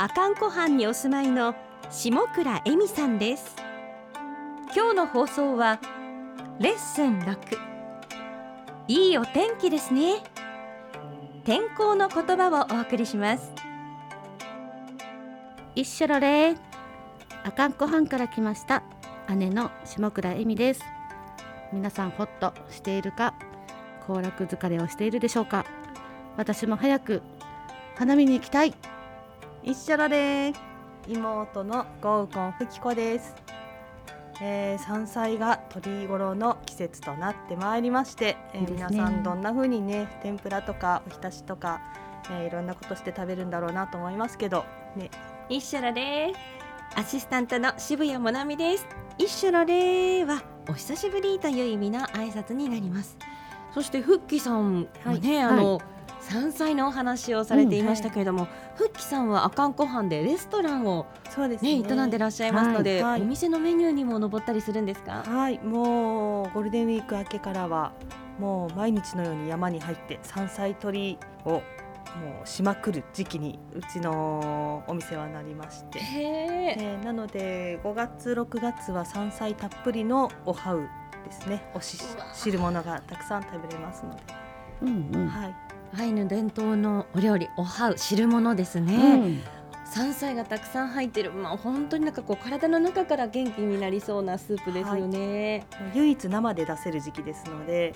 [0.00, 1.54] 阿寒湖畔にお住まいの
[1.90, 3.54] 下倉恵美さんです。
[4.74, 5.78] 今日の放送は
[6.58, 7.36] レッスン6
[8.88, 10.22] いいお天気ですね。
[11.44, 13.52] 天候の言葉をお送りします。
[15.74, 16.54] 一緒ろれ
[17.44, 18.82] 阿寒湖畔から来ました。
[19.36, 20.82] 姉の下倉恵美です。
[21.74, 23.34] 皆さんホッとしているか
[24.08, 25.66] 行楽疲れをしているでしょうか。
[26.38, 27.20] 私も早く
[27.96, 28.72] 花見に行きたい。
[29.62, 30.52] 一緒だで
[31.06, 33.34] 妹のゴウコンフキコです、
[34.40, 38.66] えー、山菜が取り頃の季節となってまいりまして、えーね。
[38.70, 41.80] 皆さんどんな風にね天ぷらとかおひたしとか、
[42.30, 44.64] えーいろんなことして食べるんだろうなと思いますけど
[44.96, 45.10] ね。
[45.48, 48.86] 一緒らですアシスタントの渋谷もなみです。
[49.18, 53.16] 一緒られはお久しぶりという意味の挨拶になります。
[53.72, 55.80] そしてフッキさんはね、あの、
[56.20, 61.80] 山菜のお話をされていましたけれども、フッキさんは阿寒湖畔でレストランをそうですね。
[61.80, 65.22] ね営んでらっしゃいますので、お店のメニューにも上ったりするんですか？
[65.26, 65.58] はい。
[65.58, 67.92] もうゴールデンウィーク明けからは
[68.38, 71.62] もう毎日のように山に入って山菜採りをも
[72.44, 75.98] うしまくる時期にうちのお店はなりまして。
[75.98, 80.88] へええーなので5月6月は山菜たっぷりのおはう
[81.24, 81.70] ですね。
[81.74, 81.98] おし
[82.34, 84.22] 汁物がたくさん食べれますので、
[84.82, 85.54] うんうん、はい
[85.96, 89.40] アイヌ伝統のお料理おはう汁物ですね、うん。
[89.92, 91.32] 山菜がたくさん入ってる。
[91.32, 97.94] まあ本当になんかこう体の中から元気になりそうなスープですよね、もう唯一生で出せる時期ですので、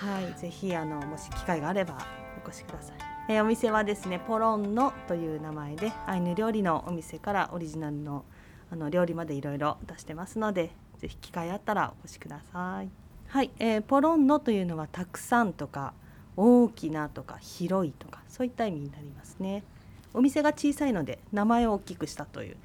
[0.00, 1.98] はい、ぜひあのもし機会があれば
[2.44, 2.96] お越しください。
[3.30, 8.24] えーお店はですねポロンノという名前でアイヌ料理のお店からオリジナルの
[8.70, 12.90] あの料理までいろいろ出してますのでぜひ機会あったらお越しください。
[13.28, 15.92] はい、えーポロンノというのはたくさんとか
[16.38, 19.64] 大きなとか広いとかそういった意味になりますね。
[20.14, 22.56] お店が小さいので名前を大きくしたという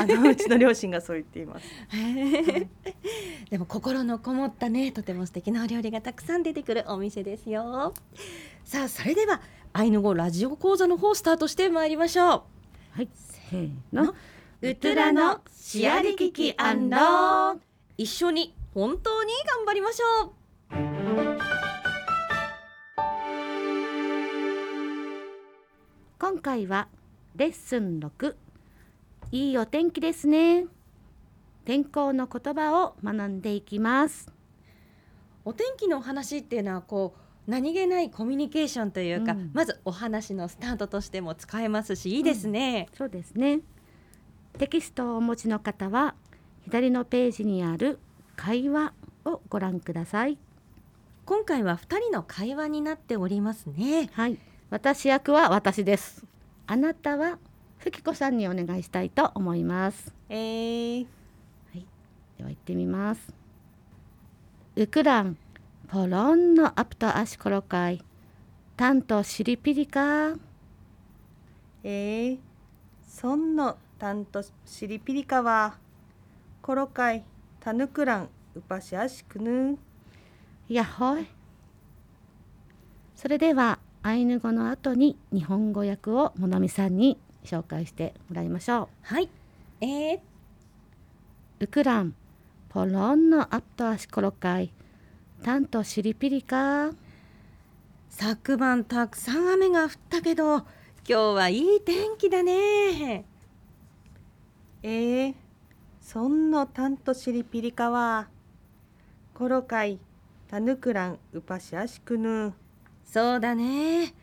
[0.00, 1.66] あのうちの両親がそう言っています。
[3.50, 7.94] でも心のこもったねとても素敵なお料理がたくさん出てくるお店ですよ。
[8.64, 9.40] さあそれでは
[9.72, 12.28] アイヌ語ラジオ講座の方スタートしてまいりましょう。
[12.92, 13.08] はい。
[13.14, 14.14] せーの。
[14.60, 17.58] ウトラのシアリキキアンロ
[17.96, 20.34] 一緒に本当に頑張りましょ
[21.48, 21.51] う
[26.32, 26.88] 今回は
[27.36, 28.34] レッスン6
[29.32, 30.64] いいお天気ですね。
[31.66, 34.32] 天候の言葉を学んでいきます。
[35.44, 37.14] お天気のお話っていうのはこ
[37.46, 39.50] う何気ないコミュニケーションというか、うん。
[39.52, 43.60] まずお話のスタートとしても使えますしいいですね、そうですね。
[44.56, 46.14] テキストをお持ちの方は
[46.62, 47.98] 左のページにある
[48.36, 48.94] 会話
[49.26, 50.38] をご覧ください。
[51.26, 54.08] 今回は2人の会話になっておりますね。
[54.14, 54.38] はい
[54.72, 56.24] 私役は私です。
[56.66, 57.36] あなたは
[57.76, 60.14] ふきこさんにお願いしたいと思います。
[60.30, 61.06] えー。
[62.38, 63.34] では行ってみます。
[64.76, 65.36] ウクラン
[65.88, 68.02] ポロンのアプトアシコロカイ。
[68.74, 70.36] タントシリピリカ
[71.84, 72.38] えー、
[73.06, 75.76] そんのたんとしりぴりかは
[76.62, 77.22] コロカイ
[77.60, 79.76] タヌクランウパシアシクヌ
[80.66, 81.26] やっほい。
[83.14, 89.28] それではアイヌ語の後に日本語訳をもなみさんに紹介してもらいましょはい。
[89.80, 90.20] えー、う
[91.60, 92.14] ウクラン
[92.68, 94.72] ポロンのアプトアシコロカイ
[95.44, 96.90] タントシリピリカ
[98.08, 100.66] 昨晩たくさん雨が降ったけど今
[101.06, 103.24] 日はいい天気だね。
[104.82, 105.34] えー、
[106.00, 108.28] そんのたんとしりぴりかは
[109.32, 110.00] コロカイ
[110.48, 112.52] タヌクランウパシアシクヌ
[113.04, 114.14] そうだね。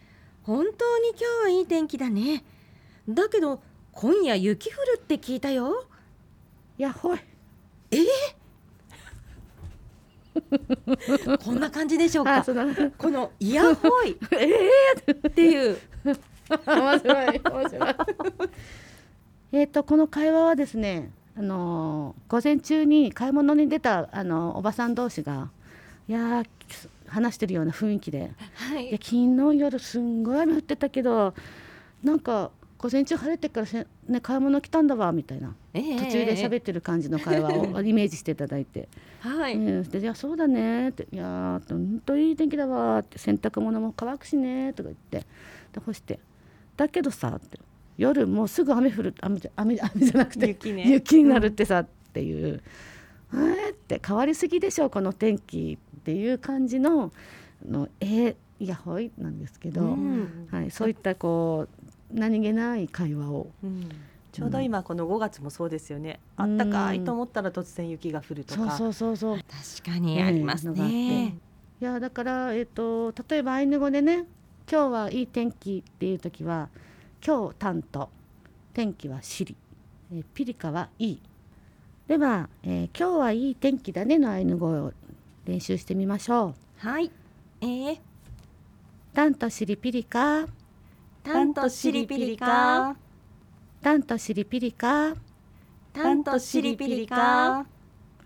[0.44, 2.44] 本当に今日はいい天気だね。
[3.08, 3.62] だけど
[3.92, 5.86] 今夜雪降るって聞いたよ。
[6.78, 7.20] やっほい。
[11.44, 12.38] こんな感じでしょうか？
[12.38, 12.66] あその
[12.98, 14.12] このイヤホイ。
[15.28, 15.78] っていう。
[16.66, 17.96] 面白い面白い。
[19.52, 25.50] えっとこの会話はですねあのー午前中に買い物に出たあのおばさん同士が
[26.10, 26.46] いやー
[27.08, 28.32] 話してるような雰囲気で。
[28.56, 28.90] はい。
[28.90, 29.16] いや昨
[29.54, 31.36] 日夜すんごい雨降ってたけど
[32.04, 35.54] なんか午前中晴れてからせ、ね、買い物来たんだわみたいな。
[35.76, 38.90] ええ途中で喋ってる感じの会話を イメージしていただいて。
[39.20, 45.28] はい、うん、でいやそうだねって「いやー本当いい天気だわ」って洗濯物も乾くしねとか言って。
[45.74, 46.20] で干して
[46.76, 47.60] 「だけどさ」って。
[48.00, 50.90] 夜もうすぐ雨降る雨じゃ雨雨じゃなくて雪ね。
[50.90, 52.62] 雪になるってさ、っていう
[53.34, 57.12] 「えーって変わりすぎでしょこの天気」っていう感じの
[57.68, 60.48] のえー、いやほいなんですけど、うん。
[60.52, 61.68] はい、そういったこ
[62.14, 63.48] う何気ない会話を。
[63.64, 63.90] うん。
[64.32, 68.72] ちょうど今この5月もそうですよね、あったかいと思ったら突然雪が降るとか。
[68.78, 69.46] そうそうそうそう。
[69.84, 70.94] 確かにありますのがあって。
[70.94, 71.38] ね。
[71.82, 74.26] いやだから、えっと例えばアイヌ語でね
[74.70, 76.70] 「今日はいい天気」っていう時は
[77.26, 78.10] 「今日担当」
[78.74, 79.56] 「天気はシリ」
[80.14, 81.22] えーピリカはいい」
[82.10, 84.94] では、えー今日はいい天気だね」のアイヌ語を
[85.46, 86.88] 練習してみましょう。
[86.88, 87.12] はい、
[87.62, 88.00] えー、
[89.14, 90.48] タンとシリピリカ。
[91.22, 92.96] タンとシリピリカ、
[93.84, 95.14] タンとシリピリカ。
[95.94, 97.68] タンとシリピリカ。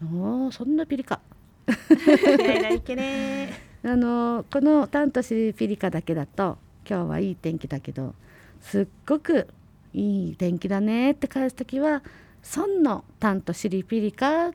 [0.02, 1.20] おーそんなピリカ。
[3.84, 6.58] あのこのタンとシリピリカだけだと
[6.90, 8.16] 今日はいい天気だけど
[8.62, 9.50] すっごく
[9.94, 12.02] いい天気だねって返す時は
[12.44, 14.52] 「そんのタンとシリピリカ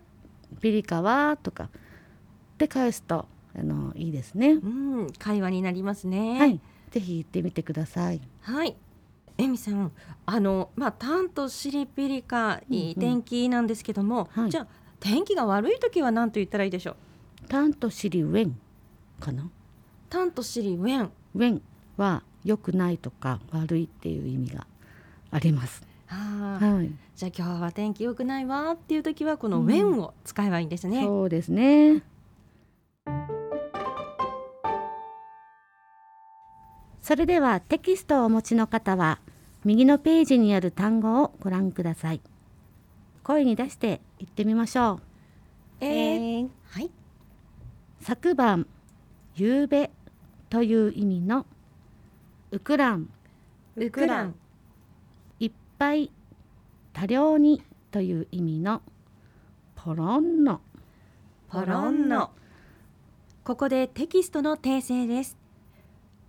[0.60, 1.68] ピリカは」とかっ
[2.58, 3.26] て返すと
[3.58, 4.52] あのいいですね。
[4.52, 4.58] う
[5.02, 6.38] ん、会話になりますね。
[6.38, 8.20] はい、ぜひ言ってみてください。
[8.42, 8.76] はい。
[9.38, 9.92] エミさん、
[10.26, 14.66] あのまあタンとシリピリカうんうんいい天気なんですけども、はいじゃあ
[15.00, 16.96] 天気が悪い時は何と言ったらいいでしょ
[17.44, 17.48] う？
[17.48, 18.58] タンとシリウェン
[19.20, 19.48] かな？
[20.10, 21.10] タンとシリウェン。
[21.34, 21.62] ウェン
[21.96, 24.66] は良くないとか悪いっていう意味が
[25.30, 25.86] あります。
[26.08, 31.02] はい、じゃあ今日は天気良くないわっていう時はこのウェンを使えばいいんですね。
[31.04, 32.02] そうですね。
[37.02, 39.20] それではテキストをお持ちの方は
[39.64, 42.20] 右のページにある単語をご覧ください。
[43.22, 45.00] 声に出して言ってみましょ
[45.80, 45.84] う。
[45.84, 46.90] えーえーはい。
[48.00, 48.66] 昨晩、
[49.34, 49.90] 夕べ
[50.48, 51.46] という意味の
[52.50, 53.10] ウクラン、
[53.76, 54.34] ウクラン。
[55.78, 56.10] いっぱい、
[56.92, 58.82] 多量にという意味の
[59.76, 60.60] ポロンノ。
[61.48, 62.32] ポロンノ。
[63.44, 65.38] ここでテキストの訂正です。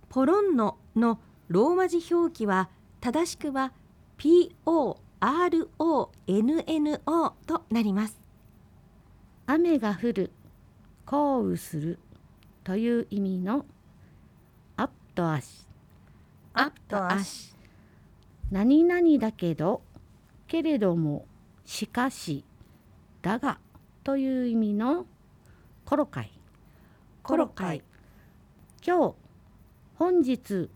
[0.08, 1.18] ポロンノの
[1.48, 2.70] ローマ字表記は
[3.00, 3.72] 正しくは
[4.18, 8.20] P O R O N N O となります。
[9.46, 10.30] 雨が降る
[11.04, 11.98] 降雨する
[12.62, 13.66] という意味の
[14.76, 15.66] アットアシ
[16.54, 17.59] アットアシ。
[18.50, 19.82] 何々だけど
[20.46, 21.26] けれども
[21.64, 22.44] しかし
[23.22, 23.58] だが
[24.02, 25.06] という意味の
[25.84, 26.32] コロカイ
[27.22, 27.82] コロカイ。
[28.84, 29.14] 今日
[29.94, 30.70] 本日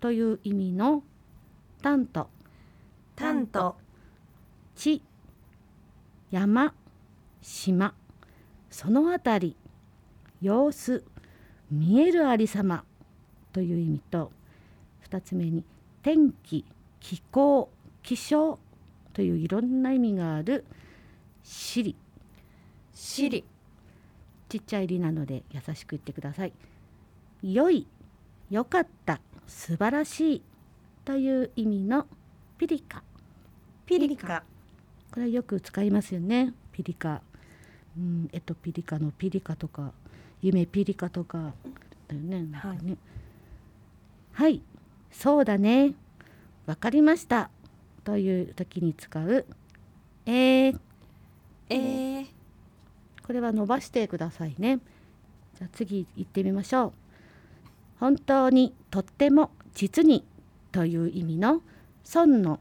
[0.00, 1.02] という意味の
[1.82, 2.30] タント
[3.16, 3.76] タント。
[4.76, 5.02] 地
[6.30, 6.72] 山
[7.42, 7.94] 島
[8.70, 9.56] そのあたり
[10.40, 11.04] 様子
[11.70, 12.84] 見えるありさま
[13.52, 14.32] という意味と
[15.10, 15.64] 2つ目に
[16.02, 16.64] 天気
[17.00, 17.70] 気候
[18.02, 18.58] 気象
[19.12, 20.64] といういろんな意味がある
[21.42, 21.96] シリ。
[22.94, 23.44] シリ。
[24.48, 26.52] ちっちゃい「り」なので優しく言ってください。
[27.42, 27.86] 良い
[28.50, 30.42] 良かった素晴らしい
[31.04, 32.06] という意味の
[32.58, 33.02] ピリカ。
[33.86, 34.44] ピリカ。
[35.10, 36.52] これはよく使いますよね。
[36.72, 37.22] ピリカ。
[37.96, 39.92] うんえっとピリカのピリカとか
[40.42, 41.54] 夢ピリカとか
[42.08, 42.42] だよね。
[42.44, 42.96] なんかね。
[44.32, 44.62] はい、
[45.10, 45.94] そうだね
[46.70, 47.50] わかりました。
[48.04, 49.44] という時に使う
[50.24, 50.78] えー、
[51.68, 52.26] えー、
[53.26, 54.78] これは伸ばしてくださいね。
[55.58, 56.92] じゃあ次行ってみましょう。
[57.98, 60.24] 本当にとっても実に
[60.70, 61.60] という意味の
[62.04, 62.60] 損の。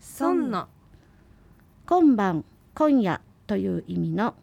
[0.00, 0.66] ソンノ。
[1.86, 4.34] 今晩今夜という意味の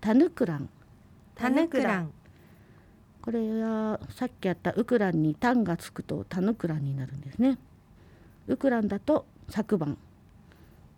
[0.00, 0.70] タヌクラン
[1.34, 2.10] タヌクラン。
[3.20, 7.58] これはさっきやったウクランにタンがつくとタヌクランになるんですね
[8.48, 9.98] ウクランだと昨晩。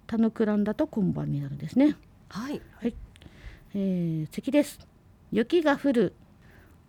[0.06, 1.96] タヌクランだと今晩になるんですね。
[2.28, 2.94] はい。
[3.74, 4.78] えー次です。
[5.32, 6.14] 雪が降る。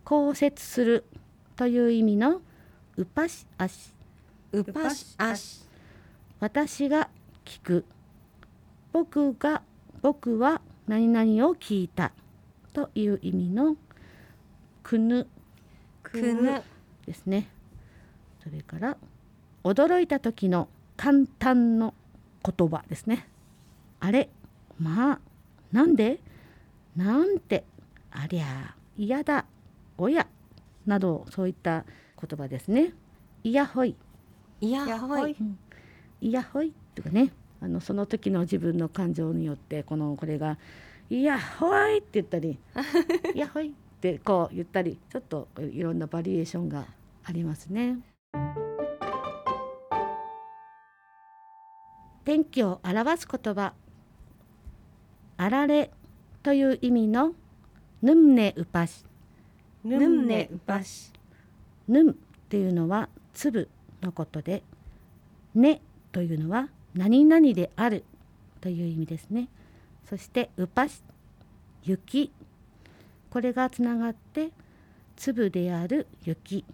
[0.03, 1.05] 降雪する
[1.55, 2.41] という意味の
[2.95, 3.91] ウパシアシ
[4.51, 5.65] ウパシアシ。
[6.39, 7.09] 私が
[7.43, 7.85] 聞く。
[8.93, 9.63] 僕が
[10.01, 12.11] 僕は何々を聞いた。
[12.73, 13.77] という意味の
[14.83, 15.27] くぬ。
[16.03, 16.61] くぬ。
[17.05, 17.49] ですね。
[18.43, 18.97] それから
[19.65, 21.95] 驚いた時の簡単の
[22.45, 23.27] 言葉ですね。
[23.99, 24.29] あれ
[24.79, 25.19] まあ
[25.71, 26.19] なんで？
[26.95, 27.63] なんて
[28.11, 29.45] ありゃ嫌だ
[29.97, 30.27] おや
[30.85, 31.83] などそういった
[32.21, 32.93] 言葉ですね。
[33.43, 33.95] いやほい。
[34.61, 35.35] いややほい。
[36.21, 36.71] いやほい。
[36.93, 37.31] とかね。
[37.59, 40.59] あのその時の自分の感情によってこのこれが
[41.09, 42.59] いやほいって言ったり
[43.33, 46.85] いやほいってこう言ったりちょっといろんなバリエーションが
[47.23, 47.97] ありますね。
[52.25, 53.73] 天気を表す言葉
[55.37, 55.91] あられ
[56.43, 57.33] という意味の
[58.01, 59.05] ぬんねうぱし。
[59.83, 61.11] ぬんねうぱし。
[61.87, 62.13] ぬんっ
[62.49, 63.69] ていうのは粒
[64.01, 64.63] のことで
[65.53, 68.03] ねというのは何々である
[68.59, 69.49] という意味ですね。
[70.09, 71.03] そしてうぱし
[71.83, 72.31] 雪。
[73.29, 74.49] これがつながって
[75.15, 76.65] 粒である雪。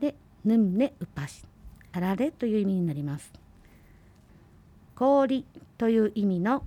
[0.00, 1.44] でぬんねうぱし。
[1.92, 3.41] あられという意味になります
[4.94, 5.44] 氷
[5.78, 6.64] という意味の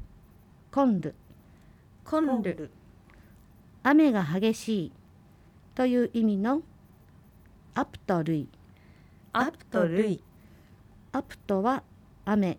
[0.72, 1.16] コンル
[2.04, 2.72] コンルル
[3.84, 4.92] 雨が激しい
[5.76, 6.62] という意味の
[7.76, 8.48] アプト類。
[9.34, 10.24] アップとルイ
[11.12, 11.84] アプトは
[12.24, 12.58] 雨。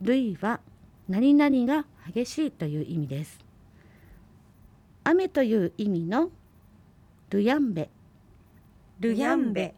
[0.00, 0.60] 類は
[1.08, 3.38] 何々が激しいという意味です。
[5.04, 6.30] 雨という意味の
[7.30, 7.90] ルヤンベ。
[9.00, 9.74] ルヤンベ。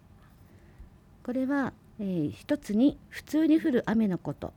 [1.24, 4.52] これは、えー一つに普通に降る雨のこと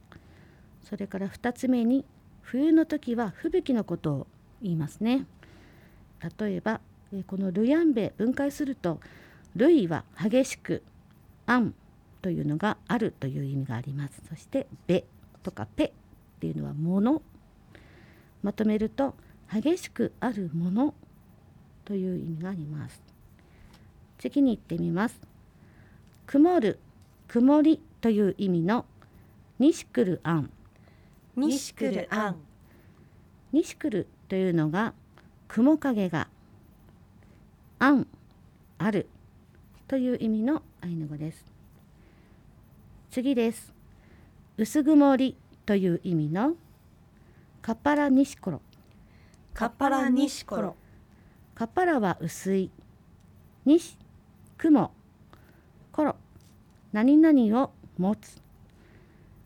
[0.83, 2.05] それから二つ目に
[2.41, 4.27] 冬の時は吹雪のことを
[4.61, 5.25] 言いますね。
[6.39, 6.81] 例えば、
[7.27, 8.99] このルヤンベ分解すると
[9.55, 10.83] 類は激しく
[11.45, 11.73] アン
[12.21, 14.21] というのがあるという意味があります。
[14.29, 15.03] そしてベ
[15.43, 15.91] とかペっ
[16.39, 17.21] ていうのはもの
[18.41, 19.15] まとめると
[19.51, 20.93] 激しくあるもの
[21.85, 23.01] という意味があります。
[24.17, 25.19] 次に行ってみます。
[26.25, 26.79] 曇る
[27.27, 28.85] 曇りという意味の
[29.59, 30.49] ニシクルアン
[31.35, 32.35] ニシクルアン
[33.51, 34.93] ニシクルというのが
[35.47, 36.27] 雲影が
[37.79, 38.07] アン
[38.77, 39.07] ある
[39.87, 41.45] という意味のアイヌ語です。
[43.09, 43.73] 次です。
[44.57, 45.35] 薄曇り
[45.65, 46.55] という意味の
[47.61, 48.61] カッパラニシコロ
[49.53, 50.75] カッパラニシコロ
[51.55, 52.69] カッパラは薄い
[53.65, 53.97] 西
[54.57, 54.91] 雲
[55.91, 56.15] コロ
[56.91, 58.39] 何々を持つ。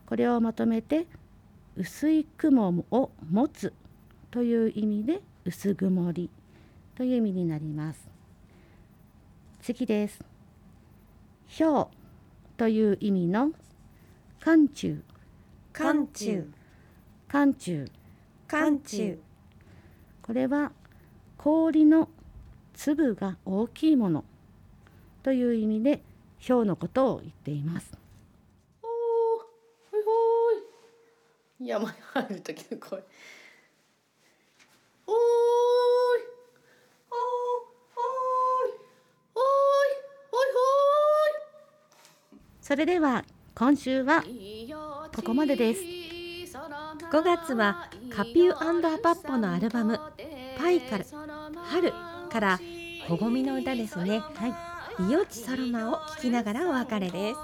[0.06, 1.06] これをまとめて
[1.78, 3.72] 薄い雲を持つ
[4.32, 6.28] という意味で薄曇り
[6.96, 8.08] という意味になります。
[9.60, 10.24] 次です。
[11.56, 11.86] 氷
[12.56, 13.52] という意味の
[14.40, 15.00] 寒中。
[15.72, 16.50] 寒中。
[17.28, 17.88] 寒中。
[18.48, 19.18] 寒中。
[20.20, 20.72] これは
[21.36, 22.08] 氷の
[22.74, 24.24] 粒が大きいもの
[25.22, 26.02] という意味で
[26.44, 27.96] 氷のことを言っています。
[28.82, 28.88] おー
[29.92, 30.78] ほいほーい
[31.60, 32.98] 山に入る時の声。
[35.06, 35.18] おーい。
[37.10, 37.18] おー
[37.94, 38.72] おーい。
[39.34, 39.44] おーい
[40.30, 41.38] おい。
[42.60, 43.24] それでは
[43.56, 44.22] 今週は
[45.16, 45.80] ここまでです。
[45.80, 49.98] 5月はカピューアパッポのアルバム
[50.58, 51.06] パイカル
[51.64, 51.92] 春
[52.30, 52.60] から
[53.08, 54.20] 小ごみの歌ですね。
[54.20, 54.54] はい。
[55.08, 57.38] イヨチソロマを聞きながらお別れです。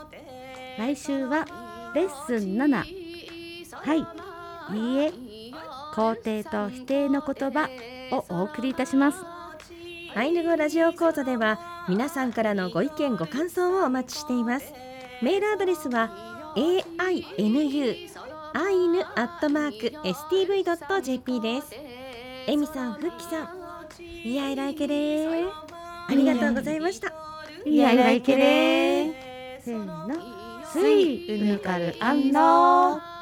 [0.79, 1.45] 来週は
[1.95, 3.24] レッスン7
[3.85, 3.99] はい。
[4.75, 5.13] いいえ
[5.95, 7.69] 肯定と否定の言葉
[8.11, 9.19] をお送りいたします。
[10.17, 14.73] アイヌ語ラジオ講座では皆さんからのご意見ご感想をお待ちしています。
[15.23, 18.09] メールアドレスは ainu
[18.57, 21.75] アイヌアットマーク stv.jp です。
[22.47, 23.49] エミさん、フッキさん
[24.01, 25.51] いやいらいけれー。
[26.09, 27.13] ありがとうございました。
[27.67, 30.09] いやいやいけれせーの。
[30.73, 33.14] スイウヌカルアンロー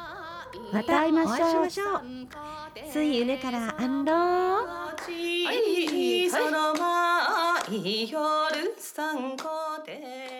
[0.71, 1.49] また会いましょう。
[1.49, 2.01] お会いしましょう。
[2.91, 8.21] スイウネからアンローちそのまい夜
[8.77, 9.45] さんこ
[9.85, 10.32] で